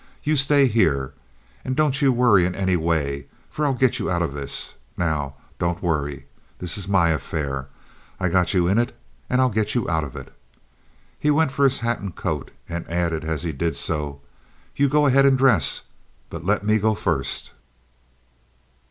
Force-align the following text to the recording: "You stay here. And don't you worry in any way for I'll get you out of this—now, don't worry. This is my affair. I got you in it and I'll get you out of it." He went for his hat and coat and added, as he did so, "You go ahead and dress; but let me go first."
"You 0.23 0.35
stay 0.35 0.65
here. 0.65 1.13
And 1.63 1.75
don't 1.75 2.01
you 2.01 2.11
worry 2.11 2.43
in 2.47 2.55
any 2.55 2.75
way 2.75 3.27
for 3.51 3.67
I'll 3.67 3.75
get 3.75 3.99
you 3.99 4.09
out 4.09 4.23
of 4.23 4.33
this—now, 4.33 5.35
don't 5.59 5.83
worry. 5.83 6.25
This 6.57 6.75
is 6.75 6.87
my 6.87 7.09
affair. 7.09 7.67
I 8.19 8.27
got 8.29 8.51
you 8.55 8.67
in 8.67 8.79
it 8.79 8.97
and 9.29 9.39
I'll 9.39 9.51
get 9.51 9.75
you 9.75 9.87
out 9.87 10.03
of 10.03 10.15
it." 10.15 10.33
He 11.19 11.29
went 11.29 11.51
for 11.51 11.65
his 11.65 11.77
hat 11.85 11.99
and 11.99 12.15
coat 12.15 12.49
and 12.67 12.89
added, 12.89 13.23
as 13.25 13.43
he 13.43 13.51
did 13.51 13.77
so, 13.77 14.21
"You 14.75 14.89
go 14.89 15.05
ahead 15.05 15.27
and 15.27 15.37
dress; 15.37 15.83
but 16.31 16.43
let 16.43 16.63
me 16.63 16.79
go 16.79 16.95
first." 16.95 17.51